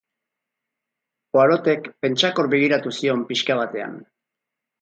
[1.37, 3.99] Poirotek pentsakor begiratu zion pixka batean.